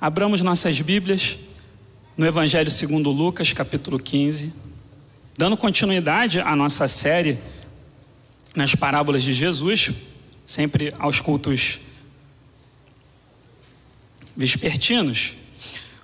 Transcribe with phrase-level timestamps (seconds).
[0.00, 1.36] Abramos nossas Bíblias
[2.16, 4.52] no Evangelho segundo Lucas, capítulo 15,
[5.36, 7.36] dando continuidade à nossa série
[8.54, 9.90] nas parábolas de Jesus,
[10.46, 11.80] sempre aos cultos
[14.36, 15.32] vespertinos.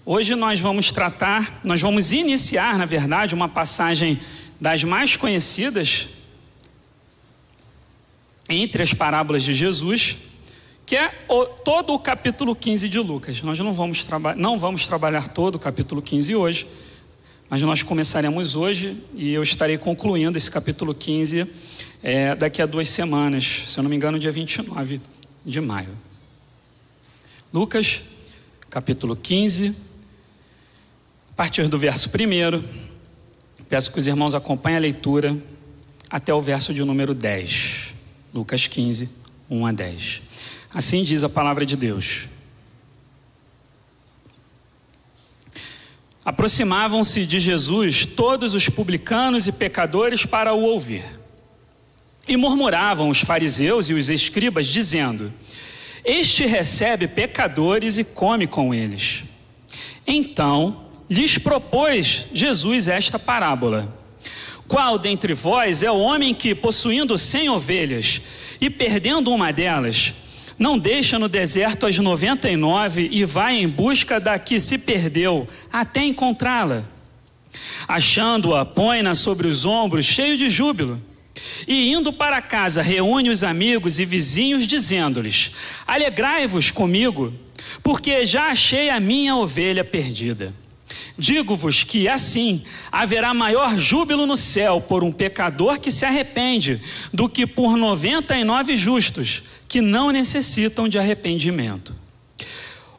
[0.04, 4.18] Hoje nós vamos tratar, nós vamos iniciar, na verdade, uma passagem
[4.60, 6.08] das mais conhecidas
[8.48, 10.16] entre as parábolas de Jesus,
[10.86, 13.40] que é o, todo o capítulo 15 de Lucas.
[13.42, 14.04] Nós não vamos,
[14.36, 16.66] não vamos trabalhar todo o capítulo 15 hoje,
[17.48, 21.50] mas nós começaremos hoje e eu estarei concluindo esse capítulo 15
[22.02, 25.00] é, daqui a duas semanas, se eu não me engano, dia 29
[25.44, 25.96] de maio.
[27.52, 28.02] Lucas,
[28.68, 29.74] capítulo 15,
[31.30, 32.62] a partir do verso 1.
[33.68, 35.36] Peço que os irmãos acompanhem a leitura
[36.10, 37.94] até o verso de número 10.
[38.34, 39.08] Lucas 15,
[39.48, 40.22] 1 a 10.
[40.74, 42.22] Assim diz a palavra de Deus.
[46.24, 51.04] Aproximavam-se de Jesus todos os publicanos e pecadores para o ouvir.
[52.26, 55.32] E murmuravam os fariseus e os escribas, dizendo:
[56.04, 59.22] Este recebe pecadores e come com eles.
[60.04, 63.94] Então lhes propôs Jesus esta parábola:
[64.66, 68.20] Qual dentre vós é o homem que, possuindo cem ovelhas
[68.60, 70.14] e perdendo uma delas,
[70.58, 76.04] não deixa no deserto as 99 e vai em busca da que se perdeu, até
[76.04, 76.84] encontrá-la.
[77.86, 81.00] Achando-a, põe-na sobre os ombros, cheio de júbilo.
[81.66, 85.50] E indo para casa, reúne os amigos e vizinhos, dizendo-lhes:
[85.86, 87.32] Alegrai-vos comigo,
[87.82, 90.54] porque já achei a minha ovelha perdida.
[91.18, 96.80] Digo-vos que assim haverá maior júbilo no céu por um pecador que se arrepende
[97.12, 99.42] do que por noventa e nove justos
[99.74, 101.96] que não necessitam de arrependimento.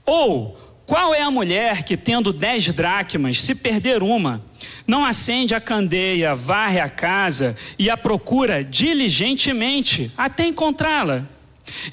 [0.06, 4.44] Ou qual é a mulher que, tendo dez dracmas, se perder uma,
[4.86, 11.25] não acende a candeia, varre a casa e a procura diligentemente até encontrá-la?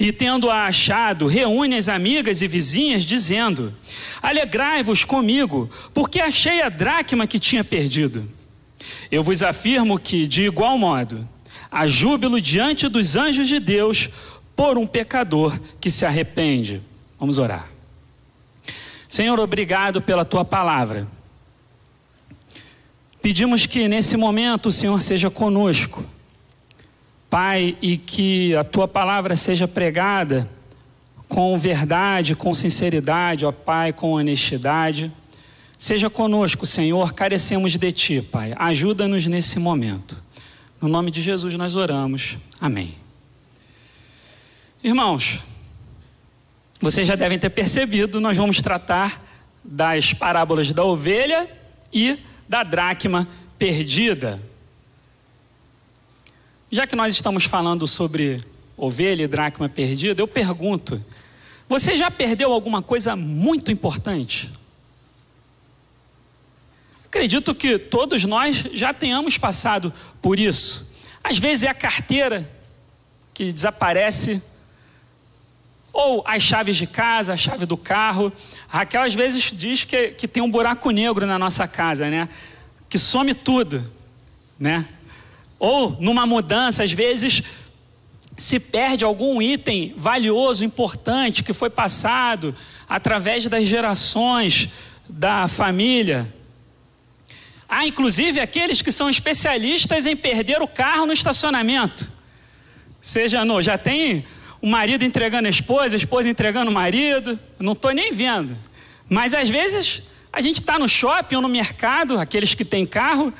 [0.00, 3.72] E tendo-a achado, reúne as amigas e vizinhas, dizendo:
[4.20, 8.28] Alegrai-vos comigo, porque achei a dracma que tinha perdido.
[9.12, 11.28] Eu vos afirmo que, de igual modo,
[11.70, 14.10] há júbilo diante dos anjos de Deus
[14.54, 16.80] por um pecador que se arrepende.
[17.18, 17.68] Vamos orar.
[19.08, 21.06] Senhor, obrigado pela tua palavra.
[23.20, 26.04] Pedimos que nesse momento o Senhor seja conosco
[27.32, 30.46] Pai, e que a tua palavra seja pregada
[31.30, 35.10] com verdade, com sinceridade, ó Pai, com honestidade.
[35.78, 38.52] Seja conosco, Senhor, carecemos de Ti, Pai.
[38.56, 40.22] Ajuda-nos nesse momento.
[40.78, 42.36] No nome de Jesus nós oramos.
[42.60, 42.94] Amém.
[44.84, 45.38] Irmãos,
[46.80, 49.22] vocês já devem ter percebido, nós vamos tratar
[49.62, 51.48] das parábolas da ovelha
[51.92, 54.42] e da dracma perdida.
[56.68, 58.40] Já que nós estamos falando sobre
[58.76, 61.00] ovelha e dracma perdida, eu pergunto:
[61.68, 64.50] você já perdeu alguma coisa muito importante?
[67.06, 70.90] Acredito que todos nós já tenhamos passado por isso.
[71.22, 72.50] Às vezes é a carteira
[73.32, 74.42] que desaparece,
[75.92, 78.32] ou as chaves de casa, a chave do carro.
[78.66, 82.28] Raquel às vezes diz que, que tem um buraco negro na nossa casa, né?
[82.88, 83.88] Que some tudo,
[84.58, 84.86] né?
[85.58, 87.42] Ou numa mudança, às vezes
[88.36, 92.54] se perde algum item valioso, importante, que foi passado
[92.88, 94.68] através das gerações
[95.08, 96.32] da família.
[97.68, 102.10] Há inclusive aqueles que são especialistas em perder o carro no estacionamento.
[103.00, 104.24] Seja no, já tem
[104.62, 108.56] o marido entregando a esposa, a esposa entregando o marido, não estou nem vendo.
[109.10, 110.02] Mas às vezes
[110.32, 113.34] a gente está no shopping ou no mercado, aqueles que têm carro,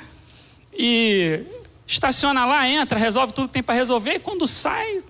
[0.71, 1.43] e
[1.85, 5.03] Estaciona lá, entra, resolve tudo que tem para resolver, e quando sai,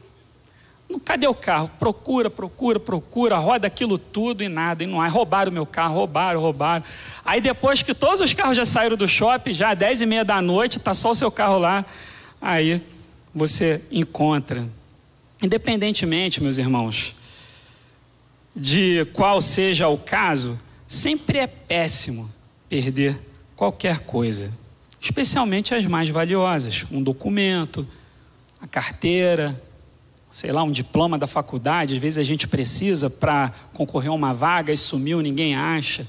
[1.05, 1.69] cadê o carro?
[1.77, 5.07] Procura, procura, procura, roda aquilo tudo e nada, e não há.
[5.07, 6.83] Roubaram o meu carro, roubaram, roubaram.
[7.23, 10.25] Aí depois que todos os carros já saíram do shopping, já às dez e meia
[10.25, 11.85] da noite, está só o seu carro lá,
[12.41, 12.81] aí
[13.33, 14.67] você encontra.
[15.43, 17.13] Independentemente, meus irmãos,
[18.55, 22.31] de qual seja o caso, sempre é péssimo
[22.69, 23.19] perder
[23.55, 24.63] qualquer coisa
[25.03, 27.85] especialmente as mais valiosas, um documento,
[28.61, 29.61] a carteira,
[30.31, 34.33] sei lá, um diploma da faculdade, às vezes a gente precisa para concorrer a uma
[34.33, 36.07] vaga e sumiu, ninguém acha.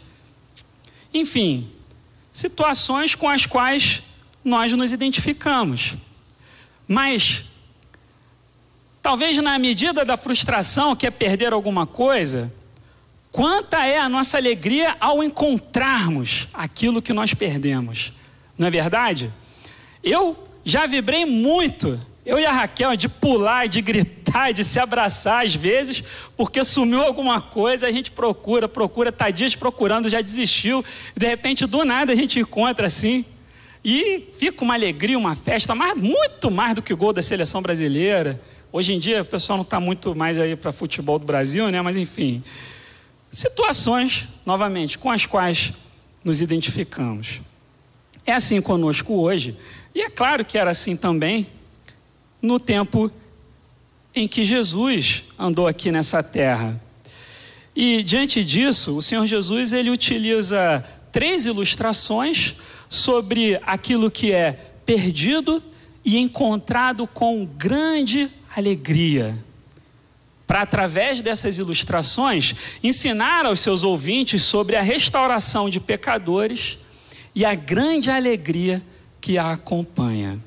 [1.13, 1.69] Enfim,
[2.31, 4.01] situações com as quais
[4.45, 5.95] nós nos identificamos.
[6.87, 7.45] Mas
[9.05, 12.51] talvez na medida da frustração que é perder alguma coisa,
[13.35, 18.13] Quanta é a nossa alegria ao encontrarmos aquilo que nós perdemos,
[18.57, 19.29] não é verdade?
[20.05, 25.45] Eu já vibrei muito, eu e a Raquel, de pular, de gritar, de se abraçar
[25.45, 26.05] às vezes,
[26.37, 30.85] porque sumiu alguma coisa, a gente procura, procura, tá dias procurando, já desistiu,
[31.17, 33.25] de repente do nada a gente encontra assim.
[33.85, 37.61] E fica uma alegria, uma festa, mas muito mais do que o gol da seleção
[37.61, 38.41] brasileira.
[38.77, 41.81] Hoje em dia o pessoal não está muito mais aí para futebol do Brasil, né?
[41.81, 42.43] Mas enfim,
[43.31, 45.73] situações, novamente, com as quais
[46.25, 47.41] nos identificamos.
[48.27, 49.57] É assim conosco hoje,
[49.95, 51.47] e é claro que era assim também
[52.43, 53.13] no tempo
[54.13, 56.83] em que Jesus andou aqui nessa terra.
[57.77, 62.57] E diante disso, o Senhor Jesus ele utiliza três ilustrações
[62.89, 64.51] sobre aquilo que é
[64.85, 65.63] perdido
[66.05, 69.37] e encontrado com grande alegria.
[70.47, 76.79] Para, através dessas ilustrações, ensinar aos seus ouvintes sobre a restauração de pecadores
[77.35, 78.83] e a grande alegria
[79.21, 80.39] que a acompanha.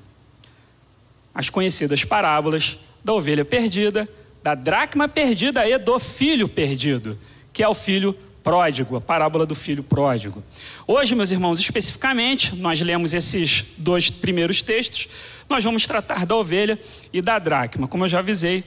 [1.33, 4.07] As conhecidas parábolas da ovelha perdida,
[4.43, 7.17] da dracma perdida e do filho perdido,
[7.51, 8.15] que é o filho
[8.47, 10.41] pródigo, a parábola do filho pródigo.
[10.87, 15.09] Hoje, meus irmãos, especificamente, nós lemos esses dois primeiros textos,
[15.49, 16.79] nós vamos tratar da ovelha
[17.11, 17.89] e da dracma.
[17.89, 18.63] Como eu já avisei,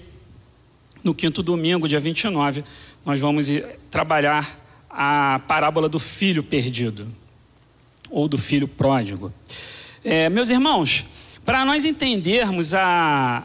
[1.02, 2.62] no quinto domingo, dia 29,
[3.06, 3.46] nós vamos
[3.90, 4.60] trabalhar
[4.90, 7.08] a parábola do filho perdido,
[8.10, 9.32] ou do filho pródigo.
[10.04, 11.06] É, meus irmãos,
[11.42, 13.44] para nós entendermos a,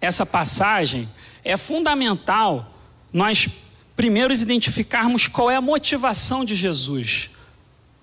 [0.00, 1.06] essa passagem,
[1.44, 2.72] é fundamental
[3.12, 3.46] nós
[3.96, 7.30] primeiro identificarmos qual é a motivação de Jesus.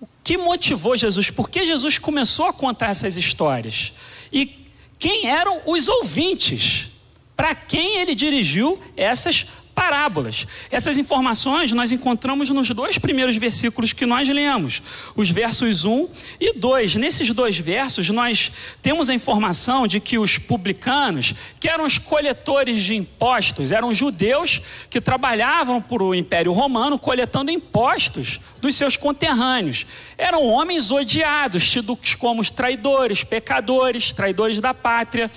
[0.02, 1.30] O que motivou Jesus?
[1.30, 3.94] Por que Jesus começou a contar essas histórias?
[4.32, 4.66] E
[4.98, 6.88] quem eram os ouvintes?
[7.36, 10.46] Para quem ele dirigiu essas parábolas.
[10.70, 14.82] Essas informações nós encontramos nos dois primeiros versículos que nós lemos,
[15.16, 16.08] os versos 1
[16.40, 16.96] e 2.
[16.96, 18.52] Nesses dois versos, nós
[18.82, 24.62] temos a informação de que os publicanos, que eram os coletores de impostos, eram judeus
[24.90, 29.86] que trabalhavam para o Império Romano coletando impostos dos seus conterrâneos.
[30.18, 35.32] Eram homens odiados, tidos como traidores, pecadores, traidores da pátria,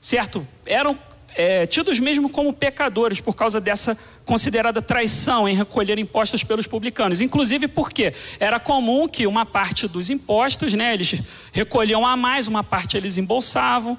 [0.00, 0.46] certo?
[0.64, 0.98] Eram
[1.36, 7.20] é, tidos mesmo como pecadores por causa dessa considerada traição em recolher impostos pelos publicanos.
[7.20, 11.20] Inclusive porque era comum que uma parte dos impostos, né, eles
[11.52, 13.98] recolhiam a mais, uma parte eles embolsavam.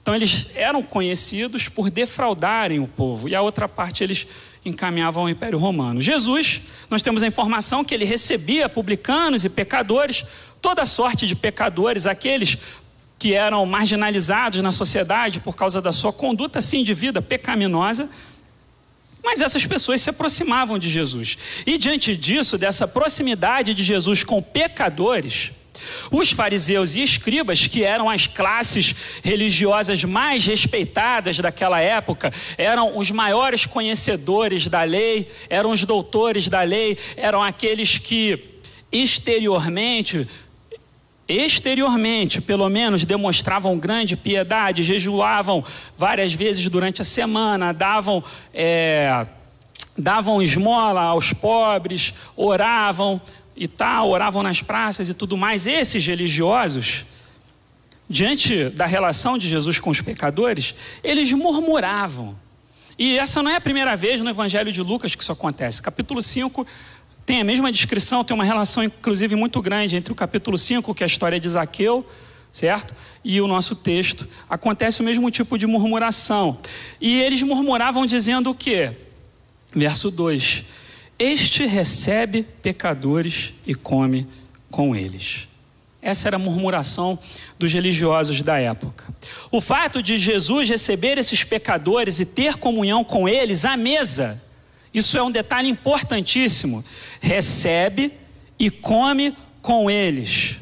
[0.00, 4.26] Então eles eram conhecidos por defraudarem o povo e a outra parte eles
[4.64, 6.00] encaminhavam ao Império Romano.
[6.00, 10.24] Jesus, nós temos a informação que ele recebia publicanos e pecadores,
[10.62, 12.56] toda sorte de pecadores, aqueles
[13.18, 18.08] que eram marginalizados na sociedade por causa da sua conduta, sim, de vida pecaminosa.
[19.24, 21.36] Mas essas pessoas se aproximavam de Jesus.
[21.66, 25.50] E diante disso, dessa proximidade de Jesus com pecadores,
[26.10, 33.10] os fariseus e escribas, que eram as classes religiosas mais respeitadas daquela época, eram os
[33.10, 38.56] maiores conhecedores da lei, eram os doutores da lei, eram aqueles que
[38.90, 40.26] exteriormente
[41.28, 45.62] exteriormente, pelo menos, demonstravam grande piedade, jejuavam
[45.96, 49.26] várias vezes durante a semana, davam, é,
[49.96, 53.20] davam esmola aos pobres, oravam
[53.54, 55.66] e tal, oravam nas praças e tudo mais.
[55.66, 57.04] Esses religiosos,
[58.08, 62.34] diante da relação de Jesus com os pecadores, eles murmuravam.
[62.98, 65.80] E essa não é a primeira vez no Evangelho de Lucas que isso acontece.
[65.82, 66.66] Capítulo 5
[67.28, 71.02] tem a mesma descrição, tem uma relação inclusive muito grande entre o capítulo 5, que
[71.02, 72.08] é a história de Zaqueu,
[72.50, 72.94] certo?
[73.22, 74.26] E o nosso texto.
[74.48, 76.58] Acontece o mesmo tipo de murmuração.
[76.98, 78.92] E eles murmuravam dizendo o quê?
[79.70, 80.64] Verso 2:
[81.18, 84.26] Este recebe pecadores e come
[84.70, 85.48] com eles.
[86.00, 87.18] Essa era a murmuração
[87.58, 89.04] dos religiosos da época.
[89.50, 94.42] O fato de Jesus receber esses pecadores e ter comunhão com eles à mesa
[94.92, 96.84] isso é um detalhe importantíssimo.
[97.20, 98.12] Recebe
[98.58, 100.56] e come com eles.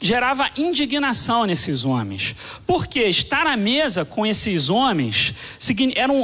[0.00, 2.34] Gerava indignação nesses homens,
[2.66, 5.32] porque estar à mesa com esses homens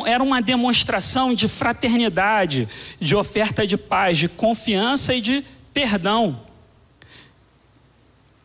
[0.05, 6.41] era uma demonstração de fraternidade, de oferta de paz, de confiança e de perdão.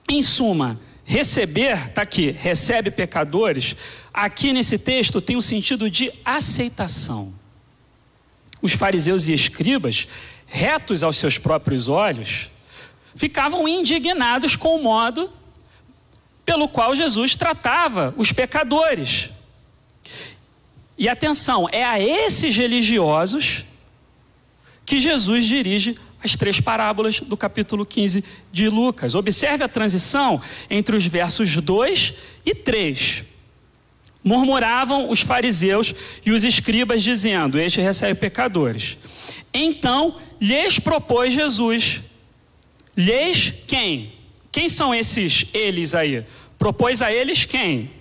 [0.07, 3.75] Em suma, receber, está aqui, recebe pecadores,
[4.13, 7.33] aqui nesse texto tem o sentido de aceitação.
[8.61, 10.07] Os fariseus e escribas,
[10.45, 12.49] retos aos seus próprios olhos,
[13.15, 15.31] ficavam indignados com o modo
[16.45, 19.29] pelo qual Jesus tratava os pecadores.
[20.97, 23.65] E atenção, é a esses religiosos
[24.85, 29.13] que Jesus dirige as três parábolas do capítulo 15 de Lucas.
[29.13, 32.13] Observe a transição entre os versos 2
[32.45, 33.23] e 3.
[34.23, 35.93] Murmuravam os fariseus
[36.25, 38.97] e os escribas, dizendo: Este recebe pecadores.
[39.53, 42.01] Então lhes propôs Jesus.
[42.95, 44.13] Lhes quem?
[44.51, 46.23] Quem são esses eles aí?
[46.57, 47.91] Propôs a eles quem?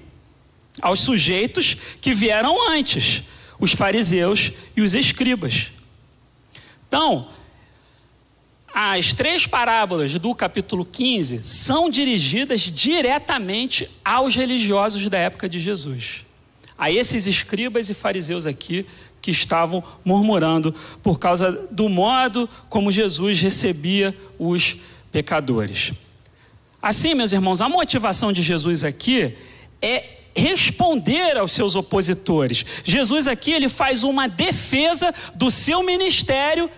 [0.81, 3.23] Aos sujeitos que vieram antes,
[3.59, 5.69] os fariseus e os escribas.
[6.87, 7.29] Então,
[8.75, 16.25] as três parábolas do capítulo 15 são dirigidas diretamente aos religiosos da época de Jesus.
[16.79, 18.87] A esses escribas e fariseus aqui
[19.21, 24.77] que estavam murmurando por causa do modo como Jesus recebia os
[25.13, 25.93] pecadores.
[26.81, 29.37] Assim, meus irmãos, a motivação de Jesus aqui
[29.81, 32.65] é responder aos seus opositores.
[32.83, 36.71] Jesus aqui ele faz uma defesa do seu ministério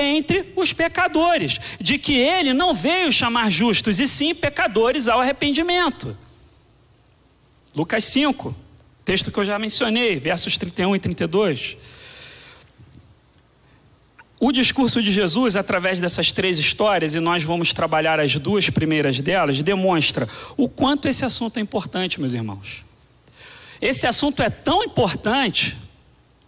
[0.00, 6.16] entre os pecadores, de que ele não veio chamar justos, e sim pecadores ao arrependimento.
[7.74, 8.54] Lucas 5,
[9.04, 11.76] texto que eu já mencionei, versos 31 e 32.
[14.42, 19.20] O discurso de Jesus, através dessas três histórias, e nós vamos trabalhar as duas primeiras
[19.20, 20.26] delas, demonstra
[20.56, 22.82] o quanto esse assunto é importante, meus irmãos.
[23.80, 25.76] Esse assunto é tão importante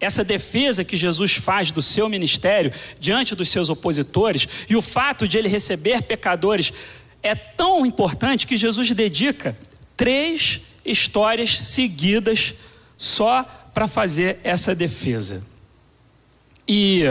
[0.02, 5.28] essa defesa que Jesus faz do seu ministério diante dos seus opositores e o fato
[5.28, 6.72] de ele receber pecadores
[7.22, 9.56] é tão importante que Jesus dedica
[9.96, 12.52] três histórias seguidas
[12.98, 15.44] só para fazer essa defesa.
[16.66, 17.04] E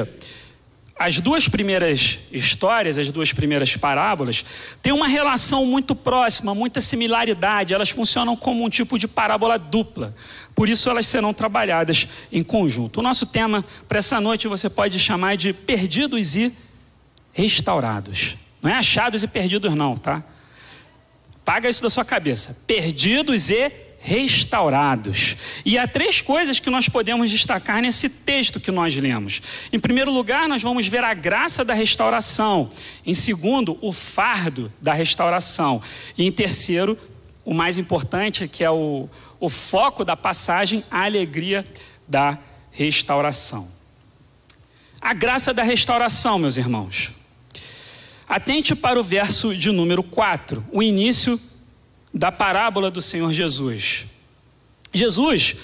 [1.03, 4.45] as duas primeiras histórias, as duas primeiras parábolas,
[4.83, 10.15] têm uma relação muito próxima, muita similaridade, elas funcionam como um tipo de parábola dupla.
[10.53, 12.99] Por isso elas serão trabalhadas em conjunto.
[12.99, 16.55] O nosso tema para essa noite você pode chamar de perdidos e
[17.33, 18.37] restaurados.
[18.61, 20.23] Não é achados e perdidos não, tá?
[21.43, 22.57] Paga isso da sua cabeça.
[22.67, 25.37] Perdidos e restaurados.
[25.63, 29.41] E há três coisas que nós podemos destacar nesse texto que nós lemos.
[29.71, 32.69] Em primeiro lugar, nós vamos ver a graça da restauração.
[33.05, 35.81] Em segundo, o fardo da restauração.
[36.17, 36.97] E em terceiro,
[37.45, 39.07] o mais importante, que é o,
[39.39, 41.63] o foco da passagem, a alegria
[42.07, 42.39] da
[42.71, 43.69] restauração.
[44.99, 47.11] A graça da restauração, meus irmãos.
[48.27, 51.39] Atente para o verso de número 4, o início
[52.13, 54.05] da parábola do Senhor Jesus.
[54.93, 55.55] Jesus,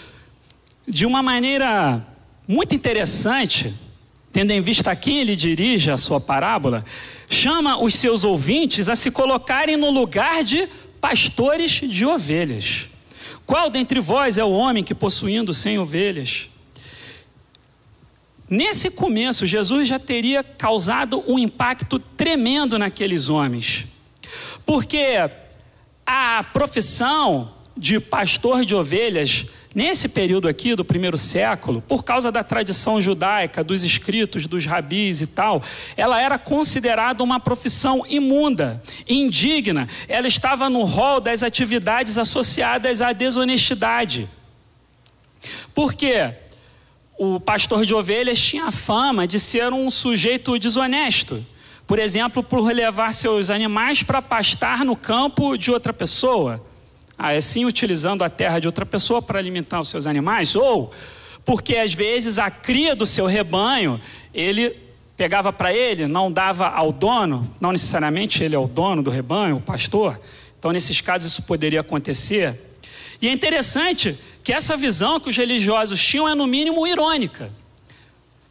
[0.87, 2.05] de uma maneira
[2.47, 3.73] muito interessante,
[4.31, 6.85] tendo em vista quem ele dirige a sua parábola,
[7.29, 10.67] chama os seus ouvintes a se colocarem no lugar de
[11.01, 12.87] pastores de ovelhas.
[13.45, 16.49] Qual dentre vós é o homem que possuindo cem ovelhas?
[18.49, 23.85] Nesse começo, Jesus já teria causado um impacto tremendo naqueles homens.
[24.65, 25.29] Porque
[26.07, 29.45] a profissão de pastor de ovelhas,
[29.75, 35.19] nesse período aqui do primeiro século, por causa da tradição judaica, dos escritos, dos rabis
[35.19, 35.61] e tal,
[35.97, 39.87] ela era considerada uma profissão imunda, indigna.
[40.07, 44.29] Ela estava no rol das atividades associadas à desonestidade.
[45.75, 46.33] Por quê?
[47.19, 51.45] O pastor de ovelhas tinha a fama de ser um sujeito desonesto.
[51.87, 56.61] Por exemplo, por levar seus animais para pastar no campo de outra pessoa.
[57.17, 60.53] Assim, utilizando a terra de outra pessoa para alimentar os seus animais.
[60.55, 60.91] Ou
[61.45, 64.01] porque às vezes a cria do seu rebanho,
[64.33, 64.75] ele
[65.15, 69.55] pegava para ele, não dava ao dono, não necessariamente ele é o dono do rebanho,
[69.55, 70.19] o pastor.
[70.59, 72.59] Então, nesses casos, isso poderia acontecer.
[73.21, 77.49] E é interessante que essa visão que os religiosos tinham é, no mínimo, irônica.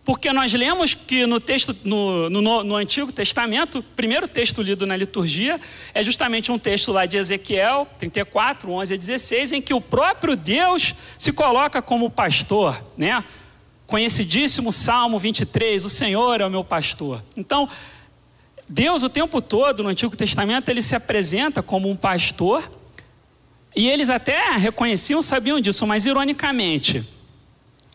[0.06, 4.86] Porque nós lemos que no texto, no, no, no, Antigo Testamento, o primeiro texto lido
[4.86, 5.60] na liturgia
[5.92, 10.36] é justamente um texto lá de Ezequiel 34, 11 a 16, em que o próprio
[10.36, 13.24] Deus se coloca como pastor, né?
[13.84, 17.20] Conhecidíssimo Salmo 23, o Senhor é o meu pastor.
[17.36, 17.68] Então,
[18.68, 22.62] Deus o tempo todo no Antigo Testamento ele se apresenta como um pastor
[23.74, 27.04] e eles até reconheciam, sabiam disso, mas ironicamente,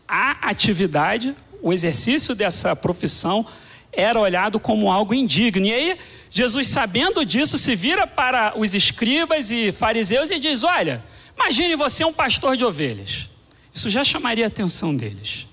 [0.06, 3.46] a atividade o exercício dessa profissão
[3.92, 5.64] era olhado como algo indigno.
[5.66, 5.98] E aí,
[6.30, 11.02] Jesus, sabendo disso, se vira para os escribas e fariseus e diz: Olha,
[11.36, 13.28] imagine você um pastor de ovelhas.
[13.72, 15.46] Isso já chamaria a atenção deles.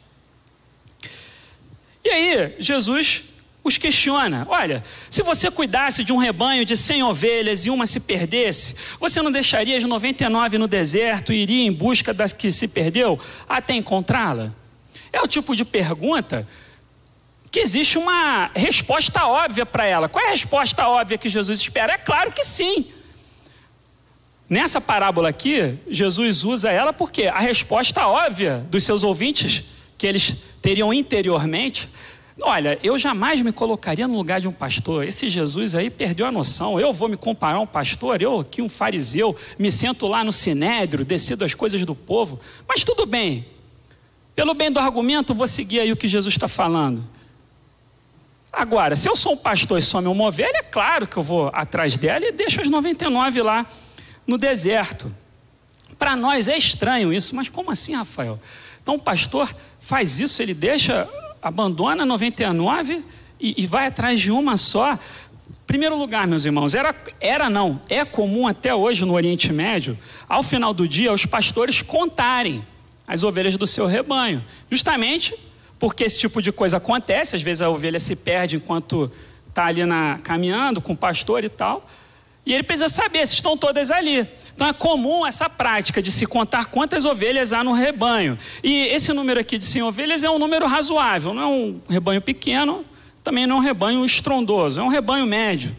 [2.03, 3.23] E aí, Jesus
[3.63, 7.99] os questiona: olha, se você cuidasse de um rebanho de 100 ovelhas e uma se
[7.99, 12.67] perdesse, você não deixaria as 99 no deserto e iria em busca das que se
[12.67, 14.53] perdeu até encontrá-la?
[15.11, 16.47] É o tipo de pergunta
[17.51, 20.07] que existe uma resposta óbvia para ela.
[20.07, 21.93] Qual é a resposta óbvia que Jesus espera?
[21.93, 22.91] É claro que sim.
[24.49, 29.63] Nessa parábola aqui, Jesus usa ela porque a resposta óbvia dos seus ouvintes,
[29.97, 31.89] que eles teriam interiormente,
[32.41, 35.03] olha, eu jamais me colocaria no lugar de um pastor.
[35.03, 36.79] Esse Jesus aí perdeu a noção.
[36.79, 40.31] Eu vou me comparar a um pastor, eu aqui um fariseu, me sento lá no
[40.31, 42.39] sinédrio, decido as coisas do povo.
[42.67, 43.45] Mas tudo bem.
[44.39, 47.03] Pelo bem do argumento, vou seguir aí o que Jesus está falando.
[48.53, 51.51] Agora, se eu sou um pastor e some uma ovelha, é claro que eu vou
[51.53, 53.67] atrás dela e deixo as 99 lá
[54.25, 55.13] no deserto.
[55.97, 58.39] Para nós é estranho isso, mas como assim, Rafael?
[58.81, 61.05] Então o pastor faz isso, ele deixa,
[61.41, 63.03] abandona 99
[63.41, 64.97] e, e vai atrás de uma só.
[65.67, 70.43] Primeiro lugar, meus irmãos, era, era não, é comum até hoje no Oriente Médio, ao
[70.43, 72.65] final do dia, os pastores contarem
[73.09, 75.33] as ovelhas do seu rebanho, justamente
[75.79, 79.11] porque esse tipo de coisa acontece, às vezes a ovelha se perde enquanto
[79.47, 81.81] está ali na, caminhando com o pastor e tal,
[82.45, 84.27] e ele precisa saber se estão todas ali.
[84.53, 88.37] Então é comum essa prática de se contar quantas ovelhas há no rebanho.
[88.63, 92.21] E esse número aqui de 100 ovelhas é um número razoável, não é um rebanho
[92.21, 92.85] pequeno,
[93.23, 95.75] também não é um rebanho estrondoso, é um rebanho médio.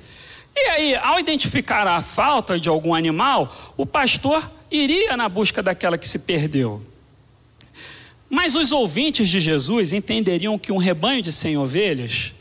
[0.56, 5.96] E aí, ao identificar a falta de algum animal, o pastor iria na busca daquela
[5.96, 6.82] que se perdeu.
[8.30, 12.32] Mas os ouvintes de Jesus entenderiam que um rebanho de cem ovelhas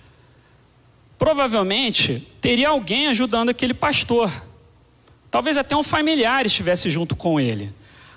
[1.18, 4.32] provavelmente teria alguém ajudando aquele pastor.
[5.32, 7.74] Talvez até um familiar estivesse junto com ele.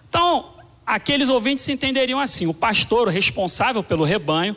[0.07, 0.53] Então,
[0.87, 4.55] aqueles ouvintes entenderiam assim: o pastor, o responsável pelo rebanho,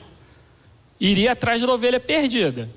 [1.00, 2.70] iria atrás da ovelha perdida.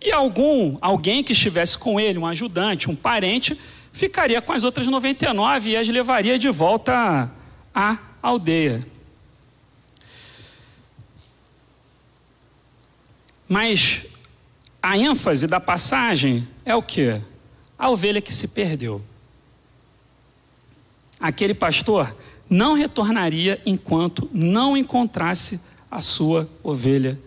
[0.00, 3.58] E algum, alguém que estivesse com ele, um ajudante, um parente,
[3.92, 7.30] ficaria com as outras 99 e as levaria de volta
[7.74, 8.86] à aldeia.
[13.50, 14.06] Mas
[14.80, 17.20] a ênfase da passagem é o que?
[17.76, 19.02] A ovelha que se perdeu.
[21.18, 22.14] Aquele pastor
[22.48, 25.60] não retornaria enquanto não encontrasse
[25.90, 27.18] a sua ovelha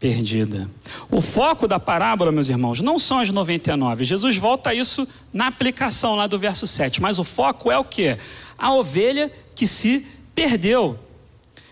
[0.00, 0.68] perdida.
[1.08, 4.02] O foco da parábola, meus irmãos, não são as 99.
[4.02, 7.84] Jesus volta a isso na aplicação lá do verso 7, mas o foco é o
[7.84, 8.18] que?
[8.58, 10.98] A ovelha que se perdeu.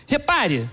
[0.07, 0.69] Repare,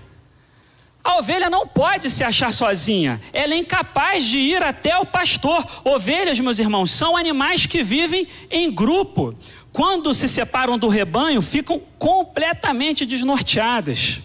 [1.03, 5.65] a ovelha não pode se achar sozinha, ela é incapaz de ir até o pastor.
[5.83, 9.33] Ovelhas, meus irmãos, são animais que vivem em grupo.
[9.73, 14.19] Quando se separam do rebanho, ficam completamente desnorteadas.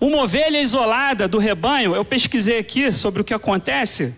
[0.00, 4.14] Uma ovelha isolada do rebanho, eu pesquisei aqui sobre o que acontece,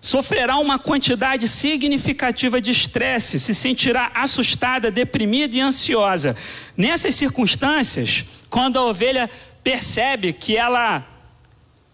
[0.00, 6.34] sofrerá uma quantidade significativa de estresse, se sentirá assustada, deprimida e ansiosa.
[6.76, 9.28] Nessas circunstâncias, quando a ovelha
[9.62, 11.06] percebe que ela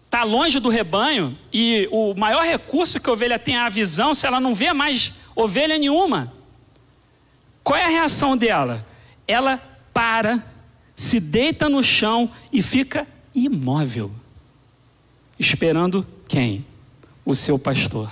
[0.05, 4.13] está longe do rebanho e o maior recurso que a ovelha tem é a visão,
[4.13, 6.33] se ela não vê mais ovelha nenhuma.
[7.63, 8.85] Qual é a reação dela?
[9.27, 9.57] Ela
[9.93, 10.43] para,
[10.95, 14.11] se deita no chão e fica imóvel,
[15.37, 16.65] esperando quem?
[17.25, 18.09] O seu pastor.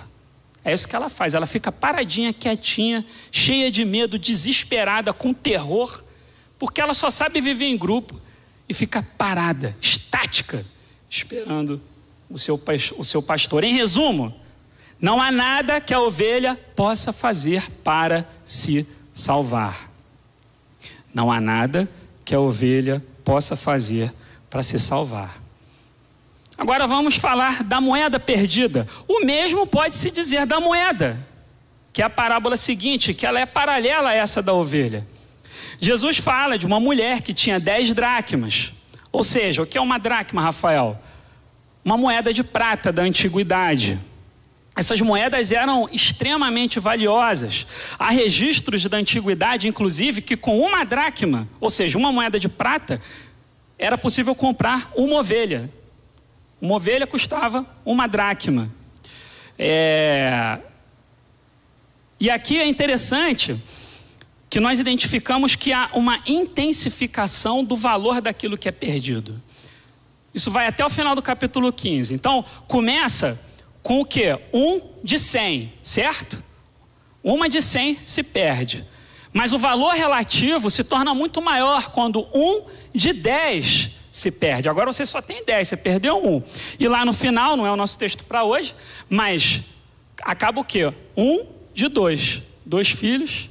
[0.64, 6.04] É isso que ela faz, ela fica paradinha, quietinha, cheia de medo, desesperada, com terror,
[6.60, 8.20] porque ela só sabe viver em grupo
[8.68, 10.66] e fica parada, estática,
[11.10, 11.82] esperando
[12.30, 12.60] o seu,
[12.98, 13.64] o seu pastor.
[13.64, 14.34] Em resumo,
[15.00, 19.90] não há nada que a ovelha possa fazer para se salvar.
[21.14, 21.90] Não há nada
[22.24, 24.14] que a ovelha possa fazer
[24.50, 25.42] para se salvar.
[26.58, 28.88] Agora vamos falar da moeda perdida.
[29.08, 31.20] O mesmo pode se dizer da moeda,
[31.92, 35.06] que é a parábola seguinte, que ela é paralela a essa da ovelha.
[35.80, 38.72] Jesus fala de uma mulher que tinha dez dracmas.
[39.12, 41.00] Ou seja, o que é uma dracma, Rafael?
[41.84, 44.00] Uma moeda de prata da antiguidade.
[44.76, 47.66] Essas moedas eram extremamente valiosas.
[47.98, 53.00] Há registros da antiguidade, inclusive, que com uma dracma, ou seja, uma moeda de prata,
[53.80, 55.70] era possível comprar uma ovelha.
[56.60, 58.70] Uma ovelha custava uma dracma.
[59.58, 60.58] É...
[62.20, 63.58] E aqui é interessante
[64.56, 69.44] que nós identificamos que há uma intensificação do valor daquilo que é perdido.
[70.34, 72.14] Isso vai até o final do capítulo 15.
[72.14, 73.38] Então, começa
[73.84, 74.40] com o que?
[74.54, 76.42] Um de cem, certo?
[77.22, 78.86] Uma de cem se perde.
[79.34, 82.64] Mas o valor relativo se torna muito maior quando um
[82.94, 84.70] de dez se perde.
[84.70, 86.42] Agora você só tem dez, você perdeu um.
[86.80, 88.74] E lá no final, não é o nosso texto para hoje,
[89.10, 89.60] mas
[90.22, 90.94] acaba o quê?
[91.18, 92.42] Um de dois.
[92.66, 93.50] Dois filhos,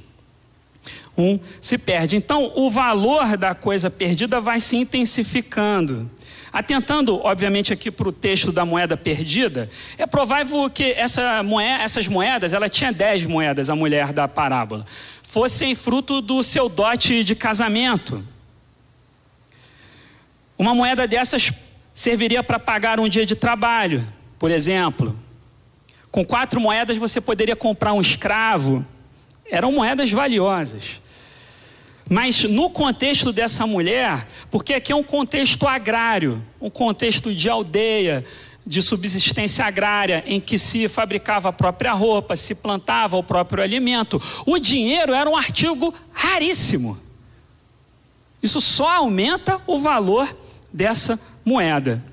[1.17, 2.15] um se perde.
[2.15, 6.09] Então, o valor da coisa perdida vai se intensificando.
[6.51, 12.07] Atentando, obviamente, aqui para o texto da moeda perdida, é provável que essa moeda, essas
[12.07, 14.85] moedas, ela tinha dez moedas, a mulher da parábola,
[15.21, 18.23] fossem fruto do seu dote de casamento.
[20.57, 21.51] Uma moeda dessas
[21.93, 24.05] serviria para pagar um dia de trabalho,
[24.39, 25.17] por exemplo.
[26.09, 28.85] Com quatro moedas você poderia comprar um escravo.
[29.45, 31.01] Eram moedas valiosas.
[32.09, 38.23] Mas no contexto dessa mulher, porque aqui é um contexto agrário, um contexto de aldeia,
[38.65, 44.21] de subsistência agrária, em que se fabricava a própria roupa, se plantava o próprio alimento,
[44.45, 46.97] o dinheiro era um artigo raríssimo.
[48.41, 50.35] Isso só aumenta o valor
[50.71, 52.03] dessa moeda.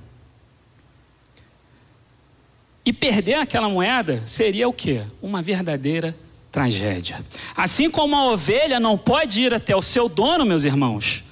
[2.84, 5.04] E perder aquela moeda seria o quê?
[5.22, 6.16] Uma verdadeira
[6.52, 7.24] tragédia.
[7.56, 11.24] Assim como a ovelha não pode ir até o seu dono, meus irmãos.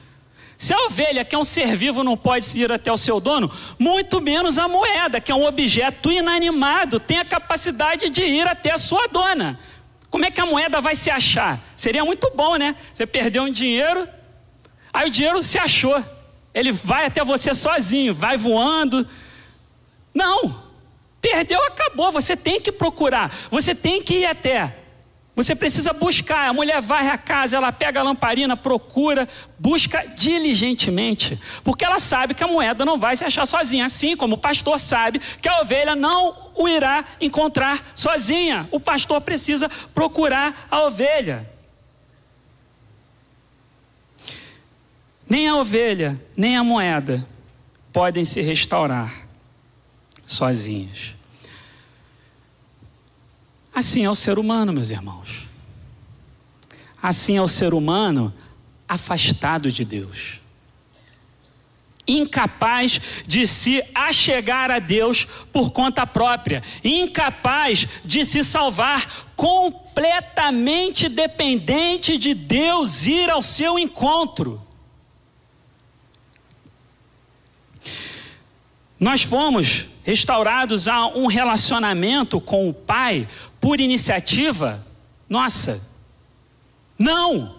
[0.56, 3.50] Se a ovelha, que é um ser vivo, não pode ir até o seu dono,
[3.78, 8.72] muito menos a moeda, que é um objeto inanimado, tem a capacidade de ir até
[8.72, 9.58] a sua dona.
[10.10, 11.62] Como é que a moeda vai se achar?
[11.76, 12.74] Seria muito bom, né?
[12.92, 14.08] Você perdeu um dinheiro,
[14.92, 16.02] aí o dinheiro se achou.
[16.52, 19.06] Ele vai até você sozinho, vai voando.
[20.12, 20.62] Não,
[21.20, 22.10] perdeu, acabou.
[22.10, 24.79] Você tem que procurar, você tem que ir até.
[25.42, 26.50] Você precisa buscar.
[26.50, 29.26] A mulher vai à casa, ela pega a lamparina, procura,
[29.58, 34.34] busca diligentemente, porque ela sabe que a moeda não vai se achar sozinha, assim como
[34.34, 38.68] o pastor sabe que a ovelha não o irá encontrar sozinha.
[38.70, 41.50] O pastor precisa procurar a ovelha.
[45.26, 47.26] Nem a ovelha, nem a moeda
[47.90, 49.26] podem se restaurar
[50.26, 51.14] sozinhas.
[53.74, 55.48] Assim é o ser humano, meus irmãos.
[57.02, 58.32] Assim é o ser humano
[58.88, 60.40] afastado de Deus.
[62.06, 72.18] Incapaz de se achegar a Deus por conta própria, incapaz de se salvar, completamente dependente
[72.18, 74.60] de Deus ir ao seu encontro.
[79.00, 83.26] Nós fomos restaurados a um relacionamento com o Pai
[83.58, 84.86] por iniciativa
[85.30, 85.80] nossa.
[86.98, 87.54] Não!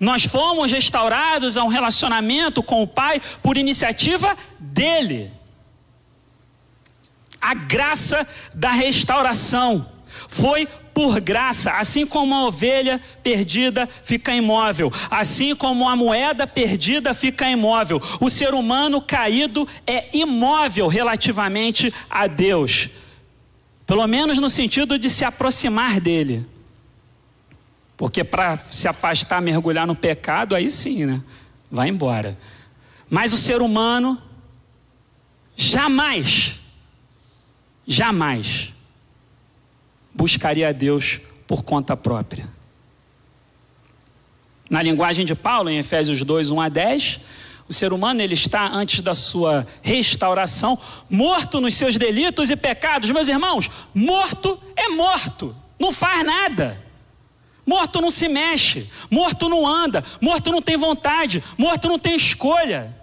[0.00, 5.30] Nós fomos restaurados a um relacionamento com o Pai por iniciativa dele.
[7.40, 9.88] A graça da restauração
[10.28, 17.12] foi por graça, assim como a ovelha perdida fica imóvel, assim como a moeda perdida
[17.12, 22.88] fica imóvel, o ser humano caído é imóvel relativamente a Deus,
[23.84, 26.46] pelo menos no sentido de se aproximar dele.
[27.94, 31.20] Porque para se afastar, mergulhar no pecado, aí sim, né?
[31.70, 32.38] Vai embora.
[33.10, 34.18] Mas o ser humano
[35.54, 36.58] jamais,
[37.86, 38.72] jamais
[40.16, 42.48] buscaria a Deus por conta própria.
[44.68, 47.20] Na linguagem de Paulo, em Efésios 2, 1 a 10,
[47.68, 53.10] o ser humano ele está antes da sua restauração morto nos seus delitos e pecados.
[53.10, 56.78] Meus irmãos, morto é morto, não faz nada.
[57.64, 62.95] Morto não se mexe, morto não anda, morto não tem vontade, morto não tem escolha.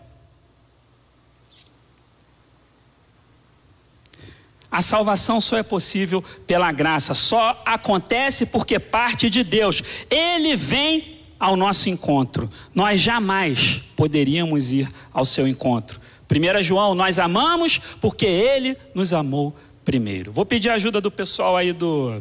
[4.74, 9.84] A salvação só é possível pela graça, só acontece porque parte de Deus.
[10.10, 12.50] Ele vem ao nosso encontro.
[12.74, 16.02] Nós jamais poderíamos ir ao seu encontro.
[16.28, 19.56] 1 João, nós amamos porque ele nos amou
[19.86, 20.32] primeiro.
[20.32, 22.20] Vou pedir a ajuda do pessoal aí do,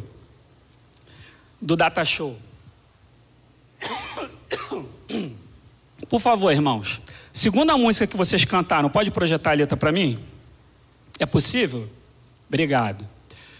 [1.59, 2.37] do Data Show.
[6.07, 7.01] Por favor, irmãos.
[7.31, 10.19] Segunda música que vocês cantaram, pode projetar a letra para mim?
[11.17, 11.89] É possível?
[12.53, 13.03] Obrigado.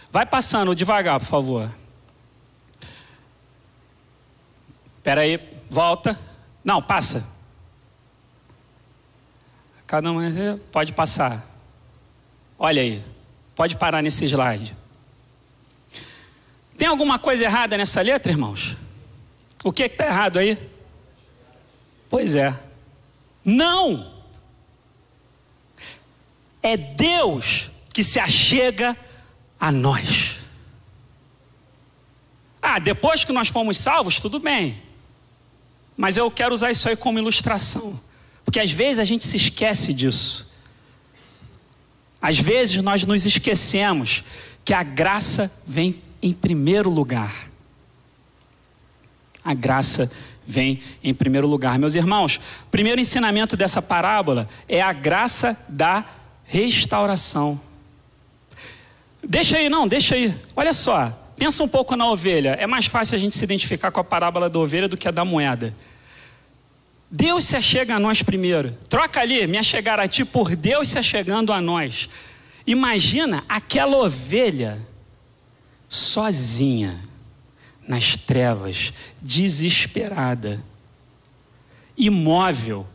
[0.08, 1.68] Vai passando devagar, por favor.
[4.98, 6.16] Espera aí, volta.
[6.62, 7.26] Não, passa.
[9.84, 10.20] Cada um
[10.70, 11.44] pode passar.
[12.56, 13.04] Olha aí,
[13.56, 14.76] pode parar nesse slide.
[16.78, 18.76] Tem alguma coisa errada nessa letra, irmãos?
[19.64, 20.56] O que está errado aí?
[22.08, 22.56] Pois é.
[23.44, 24.14] Não!
[26.62, 28.94] É Deus que se achega
[29.58, 30.38] a nós.
[32.60, 34.82] Ah, depois que nós fomos salvos, tudo bem.
[35.96, 37.98] Mas eu quero usar isso aí como ilustração.
[38.44, 40.50] Porque às vezes a gente se esquece disso.
[42.20, 44.24] Às vezes nós nos esquecemos
[44.64, 47.48] que a graça vem em primeiro lugar.
[49.44, 50.10] A graça
[50.44, 51.78] vem em primeiro lugar.
[51.78, 52.40] Meus irmãos,
[52.72, 56.04] primeiro ensinamento dessa parábola é a graça da
[56.44, 57.60] restauração.
[59.28, 60.34] Deixa aí, não, deixa aí.
[60.54, 62.56] Olha só, pensa um pouco na ovelha.
[62.60, 65.10] É mais fácil a gente se identificar com a parábola da ovelha do que a
[65.10, 65.74] da moeda.
[67.10, 68.76] Deus se achega a nós primeiro.
[68.88, 72.08] Troca ali, me achegar a ti por Deus se achegando a nós.
[72.66, 74.80] Imagina aquela ovelha
[75.88, 77.00] sozinha
[77.86, 80.62] nas trevas, desesperada,
[81.96, 82.86] imóvel.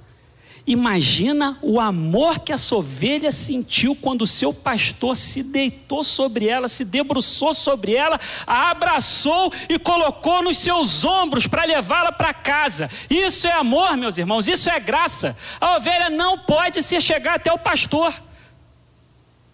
[0.69, 6.67] Imagina o amor que essa ovelha sentiu quando o seu pastor se deitou sobre ela,
[6.67, 12.87] se debruçou sobre ela, a abraçou e colocou nos seus ombros para levá-la para casa.
[13.09, 15.35] Isso é amor, meus irmãos, isso é graça.
[15.59, 18.13] A ovelha não pode se chegar até o pastor.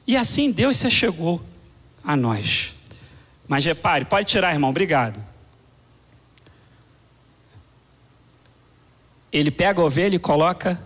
[0.06, 1.42] E assim Deus se chegou
[2.04, 2.74] a nós.
[3.48, 5.24] Mas repare, pode tirar, irmão, obrigado.
[9.32, 10.84] Ele pega a ovelha e coloca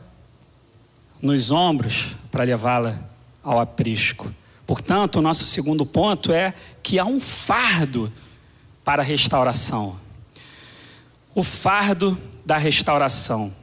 [1.22, 3.00] nos ombros para levá-la
[3.44, 4.34] ao aprisco.
[4.66, 6.54] Portanto, o nosso segundo ponto é
[6.84, 8.12] que há um fardo
[8.84, 10.00] para a restauração.
[11.34, 13.54] O fardo da restauração.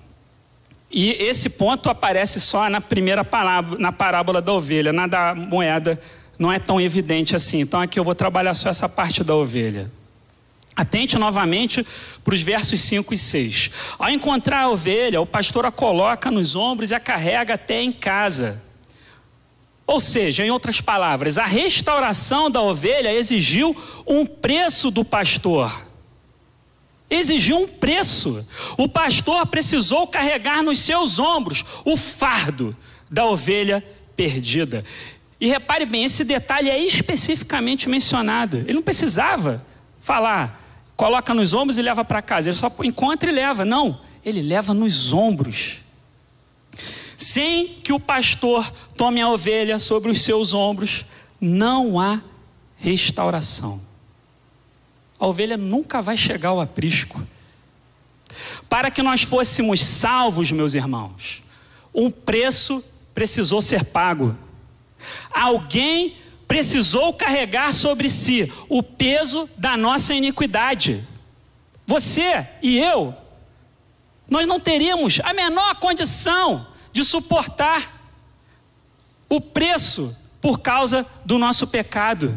[0.91, 6.01] E esse ponto aparece só na primeira parábola, na parábola da ovelha, na da moeda
[6.39, 7.61] não é tão evidente assim.
[7.61, 9.91] Então aqui eu vou trabalhar só essa parte da ovelha.
[10.77, 11.85] Atente novamente
[12.23, 13.71] para os versos 5 e 6.
[13.99, 17.91] Ao encontrar a ovelha, o pastor a coloca nos ombros e a carrega até em
[17.91, 18.63] casa.
[19.87, 23.75] Ou seja, em outras palavras, a restauração da ovelha exigiu
[24.07, 25.87] um preço do pastor.
[27.09, 28.45] Exigiu um preço.
[28.77, 32.77] O pastor precisou carregar nos seus ombros o fardo
[33.09, 33.83] da ovelha
[34.17, 34.85] perdida.
[35.41, 38.59] E repare bem, esse detalhe é especificamente mencionado.
[38.59, 39.65] Ele não precisava
[40.01, 40.66] falar,
[40.97, 42.49] coloca nos ombros e leva para casa.
[42.49, 43.65] Ele só encontra e leva.
[43.65, 45.79] Não, ele leva nos ombros.
[47.17, 51.05] Sem que o pastor tome a ovelha sobre os seus ombros,
[51.41, 52.21] não há
[52.77, 53.81] restauração.
[55.19, 57.27] A ovelha nunca vai chegar ao aprisco.
[58.69, 61.43] Para que nós fôssemos salvos, meus irmãos,
[61.95, 64.37] um preço precisou ser pago.
[65.31, 71.07] Alguém precisou carregar sobre si o peso da nossa iniquidade.
[71.87, 73.15] Você e eu,
[74.29, 77.95] nós não teríamos a menor condição de suportar
[79.29, 82.35] o preço por causa do nosso pecado.